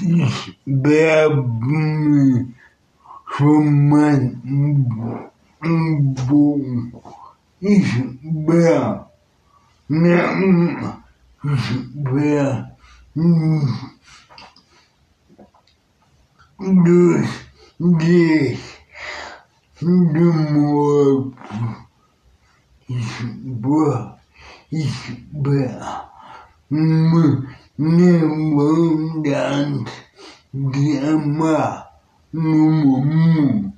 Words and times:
Бабы 0.00 2.54
Шуманбу 3.34 5.30
Избра 7.60 9.08
Мям 9.88 11.02
Избра 11.42 12.76
Здесь 17.80 18.80
Думаю 19.80 21.34
Избра 22.86 24.18
Nebodant 27.78 29.86
Gemma 30.72 31.86
Mummu 32.34 33.72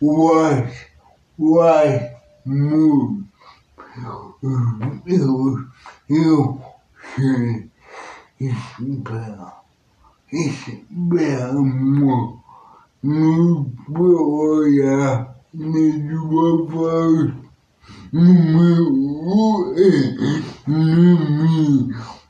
was 0.00 0.74
was 1.38 2.00
moved 2.44 3.26
you 6.08 6.58
Isabel 8.40 9.52
Isabel 10.32 11.52
Mo 11.62 12.42
Nuboya 13.04 15.34
Nidwafar 15.54 17.34
Numu 18.12 18.68
Numi 20.66 21.94